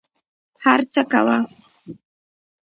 [0.65, 1.37] هر څه کوه.